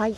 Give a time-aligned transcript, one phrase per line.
[0.00, 0.16] はい。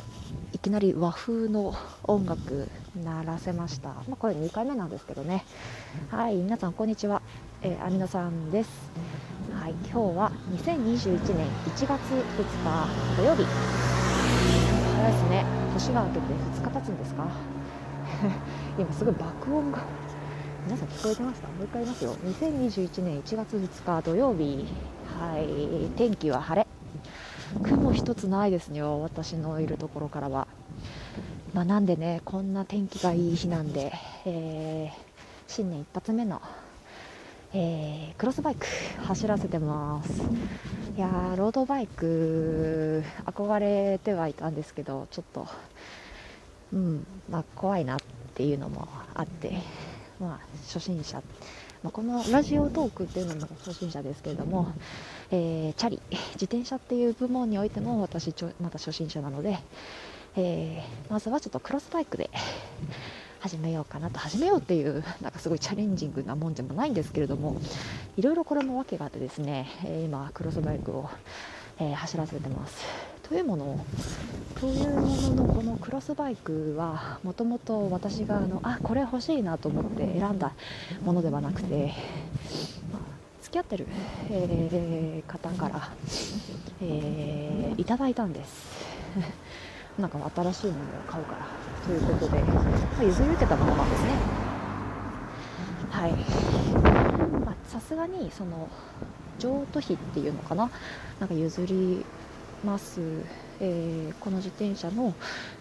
[0.53, 1.75] いきなり和風の
[2.05, 2.69] 音楽
[3.03, 5.45] 鳴らせました、まあ、これ2回目なんですけどね。
[6.09, 6.37] はい。
[6.37, 7.21] 皆さんこんにちは、
[7.63, 8.71] えー、アミノさんです。
[9.61, 9.73] はい。
[9.73, 13.43] 今日は2021年1月2日土曜日。
[13.43, 15.45] 早いですね。
[15.73, 17.27] 年が明けて2日経つんですか？
[18.79, 19.81] 今すごい爆音が。
[20.65, 21.49] 皆さん聞こえてました？
[21.49, 22.15] もう一回言いますよ。
[22.25, 24.65] 2021年1月2日土曜日。
[25.19, 25.89] はい。
[25.97, 26.72] 天気は晴れ。
[27.93, 30.49] 雲一つないですよ私のいるところからは、
[31.53, 33.93] まあ、なんでねこんな天気がいい日なんで、
[34.25, 34.93] えー、
[35.47, 36.41] 新年一発目の、
[37.53, 38.67] えー、クロスバイク
[39.07, 40.23] 走らせてます。
[40.97, 45.47] いやーロードバイク憧れてはいたんですけどちょっと
[46.73, 47.99] うんまあ怖いなっ
[48.35, 49.53] ていうのもあって
[50.21, 51.23] まあ初心者。
[51.83, 54.73] まあ、このラジオトークっていうのも初心者ですけれども、
[55.33, 56.01] えー、チャリ
[56.35, 59.59] 自転車っていう部門においても私ちょまだ初心者なので、
[60.37, 62.31] えー、まずはちょっとクロスバイクで
[63.41, 67.61] 始めようかなと始めようっていうなんかすごいチャレンジングなもんでもないんですけれども
[68.17, 71.11] いろいろこれも訳があってですね、え、今クロスバイクを、
[71.81, 73.12] え走らせてます。
[73.33, 73.87] というもの
[74.61, 80.53] というもののこのクロスバイクはもともと私があのあこれ欲しいなと思って選んだ
[81.03, 81.95] ものではなくて、
[82.93, 83.03] まあ、
[83.41, 83.87] 付き合ってる、
[84.31, 85.89] えー、方から、
[86.83, 88.87] えー、いただいたんです。
[89.99, 91.47] なんか新しいものを買うから
[91.87, 92.61] ということで、ま
[93.01, 94.11] あ、譲り受けたものなんですね。
[95.89, 96.15] はい。
[97.67, 98.69] さすがにその
[99.39, 100.71] 譲渡費っていうのかな？
[101.19, 102.05] なんか譲り
[102.65, 103.01] ます、
[103.61, 105.15] えー、この自転車の、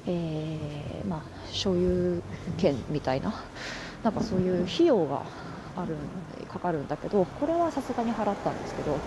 [0.08, 1.22] えー、まあ、
[1.52, 2.22] 所有
[2.58, 3.34] 権みたいな
[4.04, 5.24] なんかそういう費用が
[5.76, 5.96] ある
[6.50, 9.00] かかるんだけどこれはさすがに払ったんですけど、うん、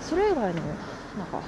[0.00, 1.42] それ以外のなんか、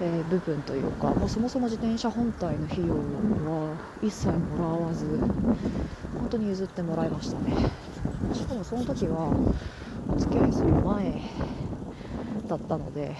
[0.00, 5.06] えー、部分というかもうそもそも自転車本体の費用は一切もらわず
[6.18, 7.54] 本当に譲ってもらいましたね。
[8.34, 9.32] しかもその時は
[10.08, 11.20] お付き合いする前
[12.46, 13.16] だったので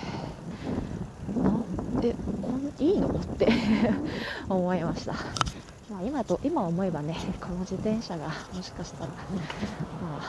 [2.79, 3.49] いいのって
[4.49, 5.13] 思いました、
[5.91, 9.17] まあ、今と今思えばねこの自転車がもしかしたら、ま
[10.19, 10.23] あ、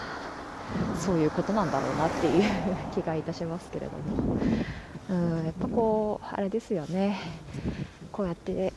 [0.99, 2.43] そういうことなんだろうなっていう
[2.95, 4.37] 気がいたしますけれども。
[5.09, 7.19] うんやっぱこうあれですよね。
[8.13, 8.71] こうやって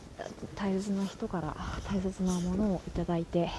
[0.56, 1.54] 大切な人から
[1.88, 3.50] 大切なものをいただいて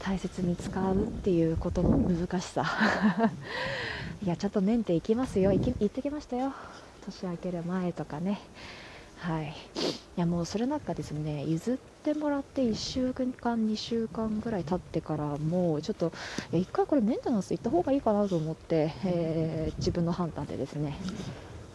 [0.00, 2.64] 大切に使うっていうことの難しさ。
[4.24, 5.52] いやちょっとメンテ行きますよ。
[5.52, 6.52] 行ってきましたよ。
[7.04, 8.40] 年明ける前とかね。
[9.22, 9.54] はい。
[10.16, 13.32] いやもうそれなんかですね譲ってもらって1週間
[13.68, 16.12] 2週間ぐらい経ってからもうちょっと
[16.50, 20.98] 1回これメンテナンス行った方がいいかなと思って、えー、自分の判断でですね、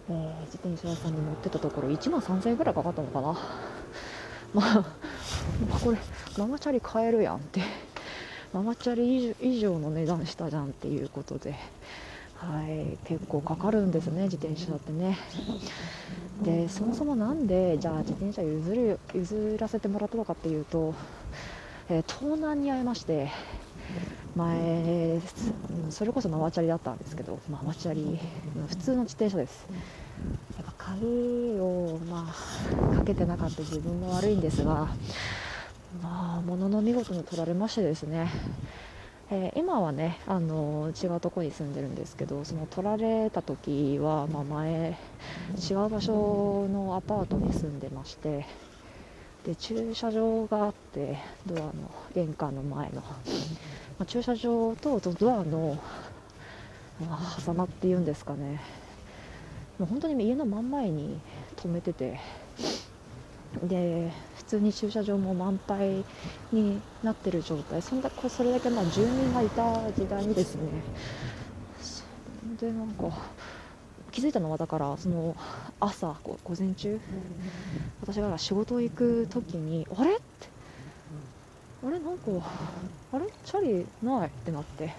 [0.09, 3.39] えー、自転車屋さんに乗ってたところ1万3000円ぐらいかかったのかな。
[4.53, 4.85] まあ
[5.81, 5.97] これ
[6.37, 7.61] ママチャリ買えるやんって。
[8.53, 11.55] ママチャリ以上の値段したじゃんっていうことで。
[12.37, 15.17] はい結構かかるんですね自転車ってね。
[16.43, 20.93] でそもそも何でじゃあ自転車譲る譲らせてもらったのかっていうと、
[21.89, 23.31] えー、盗難に遭いまして
[24.35, 25.19] 前
[25.89, 28.19] それこそママチャリだったんですけどママチャリ
[28.67, 29.65] 普通の自転車です。
[30.57, 32.33] やっぱ鍵を、ま
[32.91, 34.89] あ、かけてなかった自分も悪いんですが
[36.03, 38.29] まあ物の見事に取られましてですね。
[39.29, 44.97] えー、今はねあの違うとこに住んでるんですけどその取られた時は、まあ、前
[45.69, 48.45] 違う場所のアパートに住んでまして
[49.45, 51.73] で駐車場があってドアの
[52.15, 53.07] 玄関の前の、ま
[53.99, 55.77] あ、駐車場とドアの、
[57.01, 58.61] まあ、狭間っていうんですかね。
[59.77, 61.19] もう本当に家の真ん前に
[61.55, 62.19] 止めてて。
[63.63, 66.03] で普通に駐車場も満杯
[66.51, 67.81] になってる状態。
[67.81, 70.61] そんだそれだけまあ住民がいた時代にですね。
[72.59, 73.09] でなんか
[74.11, 75.35] 気づいたのはだからその
[75.79, 76.99] 朝午前中。
[78.01, 80.15] 私が仕事行く時にあれ？
[80.15, 80.21] って
[81.85, 82.31] あれなんか
[83.13, 83.25] あれ？
[83.45, 84.93] チャリないってなって。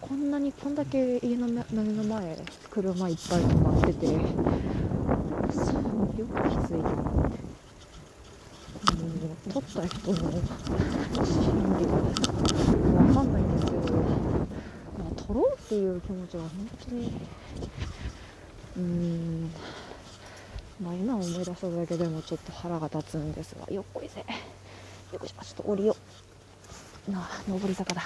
[0.00, 2.38] こんなにこんだけ家の目の前
[2.70, 4.06] 車いっぱい止まってて。
[5.56, 6.90] よく気づいた
[9.52, 11.38] 撮った人の心
[11.78, 16.50] 理が分かんないんですけど、まあ、撮ろうっていう気持ちは本
[16.88, 17.12] 当に
[18.76, 19.50] うーん
[20.82, 24.26] まあ今思い出しただけでもちょっと腹が立つんですがよっこいせよ
[25.24, 25.96] いしょちょっと降りよ
[27.08, 28.02] うなあ上り坂だ。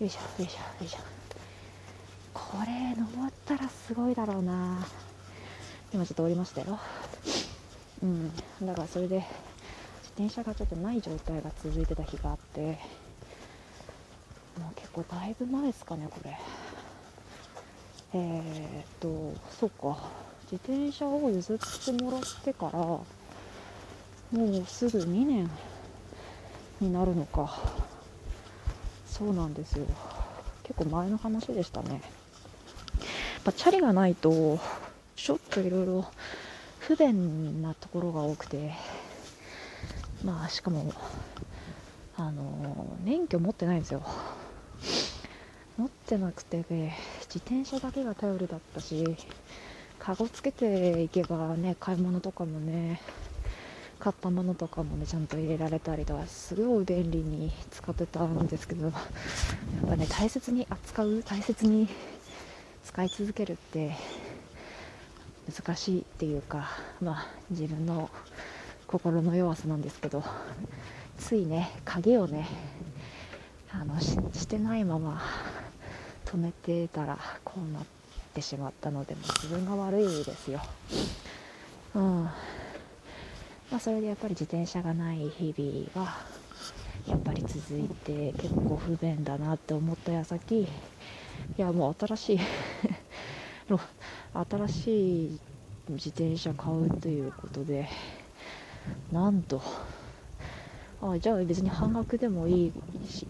[0.00, 0.98] よいしょよいしょよいしょ。
[2.34, 4.84] これ登ったらすごいだろうな。
[5.92, 6.78] 今ちょっと降りましたよ。
[8.02, 8.32] うん。
[8.62, 9.28] だからそれで自
[10.16, 12.60] 転車がちょっとない状態が続いてた日があって
[14.58, 16.38] もう結構だいぶ前ですかねこれ。
[18.14, 19.98] えー、っとそうか。
[20.50, 23.04] 自転車を譲ってもらってからも
[24.32, 25.50] うすぐ2年
[26.80, 27.58] になるのか。
[29.06, 29.86] そうなんですよ。
[30.62, 32.00] 結構前の話でしたね、
[33.44, 34.58] まあ、チャリがないと
[35.52, 36.06] といろいろ
[36.80, 38.72] 不便なところが多くて
[40.24, 40.92] まあしかも
[42.16, 44.02] あの免許持ってないんですよ。
[45.78, 49.16] 持ってなくて、ね、自転車だけが頼りだったし
[49.98, 53.00] カゴつけていけばね買い物とかもね
[53.98, 58.92] 買ったものとかもねちゃんと入れられたりとかすごい便利に使ってたんですけどやっ
[59.88, 61.88] ぱね大切に扱う大切に
[62.84, 63.92] 使い続けるって
[65.50, 66.68] 難しいっていうか
[67.00, 68.10] まあ自分の
[68.86, 70.22] 心の弱さなんですけど
[71.18, 72.46] ついね鍵をね
[73.70, 75.22] あのしてないまま
[76.26, 77.82] 止めてたらこうなっ
[78.34, 80.60] てしまったのでも自分が悪いですよ。
[81.94, 82.32] うんま
[83.78, 86.18] あ、それでやっぱり自転車がない日々は
[87.08, 90.68] やっぱり続いて結構不便だなって思った矢先い
[91.56, 92.40] やもう新しい
[94.34, 95.38] 新しい
[95.90, 97.88] 自転車買うということで
[99.12, 99.62] なんと。
[101.04, 102.72] あじゃあ別に半額でもい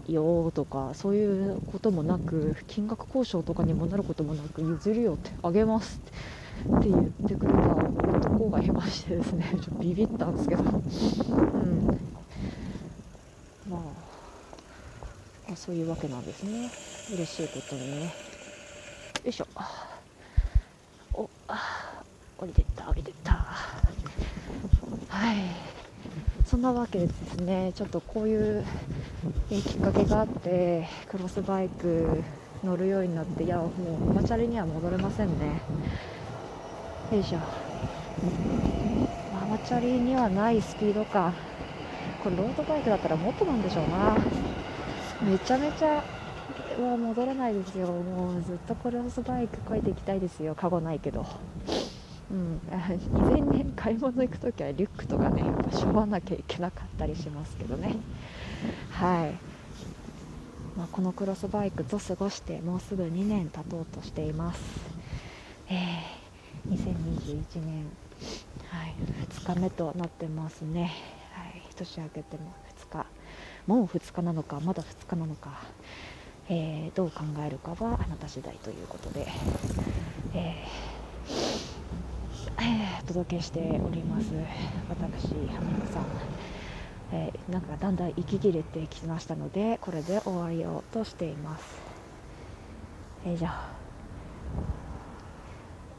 [0.07, 5.99] いよとかそういうこともなく金額交渉とかにもなることもなく譲るよってあげます
[6.79, 11.87] って言ってくれた男がいましてですねちょっとビビったんですけど、うん、
[13.71, 13.79] ま
[15.51, 16.71] あ、そういうわけなんですね。
[17.15, 18.05] 嬉しいことにね。
[18.05, 18.11] よ
[19.25, 19.47] いしょ。
[21.15, 22.03] おあ
[22.39, 23.33] 降りてった降りてった。
[25.09, 25.37] はい。
[26.47, 28.65] そんなわけでですねちょっとこういう
[29.49, 32.23] きっかけがあってクロスバイク
[32.63, 35.61] 乗るようになっていやもうママチャリには戻れませんね。
[37.11, 37.39] よいしょ。
[39.33, 41.35] ママチャリにはないスピード感
[42.23, 44.17] これロードバイクだったらもっとなんでしょうな。
[45.23, 46.03] めちゃめちゃ
[46.83, 47.87] は戻れないですよ。
[47.89, 50.55] もうずっとクロスバイクこいていきたいですよ。
[50.55, 51.27] カゴないけど。
[52.31, 52.61] うん、
[53.15, 57.97] 以前ね買い物行く時はリュックとかねやっぱしょうがなきゃいけなかったりしますけどね。
[58.91, 59.33] はい、
[60.79, 64.61] まあ、このクロスバイクと過ごしてもうすぐ2年経とうとしています、
[65.69, 67.87] えー、2021年、
[68.69, 68.95] はい、
[69.29, 70.93] 2日目となってますね、
[71.33, 72.55] はい、年明けても
[72.89, 73.07] 2日。
[73.67, 75.61] もう2日なのかまだ2日なのか、
[76.49, 79.27] えー、どう考えるかはあなた次第ということで、
[80.35, 84.33] えー、お届けしております。
[84.89, 86.07] 私浜野さん、
[87.13, 91.81] えー、なんかだんだん息切れてきましたのでこれで終わりようとしています。
[93.25, 93.49] よいしょ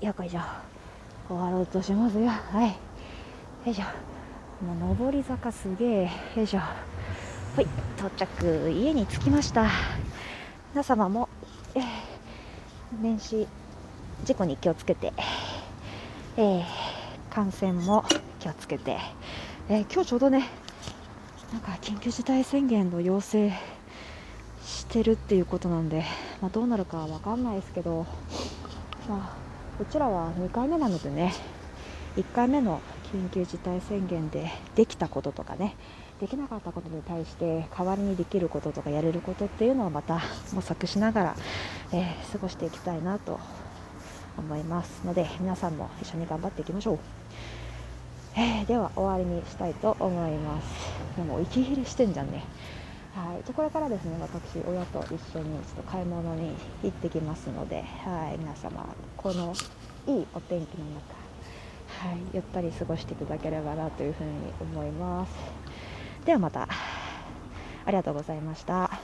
[0.05, 0.41] よこいしょ
[1.29, 2.27] 終わろうとしますよ。
[2.27, 2.69] はい。
[3.65, 3.83] よいしょ
[4.65, 6.09] もう上り坂すげえ。
[6.35, 6.65] よいしょは
[7.59, 7.67] い
[7.97, 8.69] 到着。
[8.71, 9.69] 家に着きました。
[10.73, 11.29] 皆様も、
[11.75, 11.83] えー、
[12.99, 13.47] 年始
[14.23, 15.13] 事故に気をつけて
[16.35, 16.63] えー、
[17.29, 18.03] 感染も
[18.39, 18.97] 気をつけて、
[19.69, 20.49] えー、今日ちょうどね
[21.51, 23.51] なんか緊急事態宣言の要請
[24.65, 26.05] してるっていうことなんで、
[26.41, 28.07] まあ、どうなるかわかんないですけど、
[29.07, 29.37] まあ、
[29.79, 31.35] うちらは2回目なのでね
[32.17, 32.81] 1回目の
[33.13, 35.75] 緊急事態宣言でできたこととかね
[36.23, 40.21] できなかったことに対して代わりにできることとかやれることっていうのをまた
[40.53, 41.35] 模索しながら、
[41.91, 43.41] えー、過ごしていきたいなと
[44.37, 46.99] 思いますので皆さんも一緒に頑張っていきましょう、
[48.37, 50.67] えー、では終わりにしたいと思います。
[51.17, 52.45] でも息切れしてんじゃんね。
[53.15, 58.87] はい、これからですね私親と一緒にちょっと買い物に行ってきますので、はい、皆様
[59.17, 59.53] この
[60.07, 60.85] いいお天気の
[61.99, 64.29] 中、はい、ゆったり過ごしていただければなというふうに
[64.61, 65.72] 思います。
[66.25, 66.67] ではまた
[67.85, 69.02] ありがとうございました。